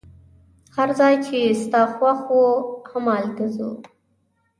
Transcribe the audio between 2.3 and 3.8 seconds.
وو، همالته ځو.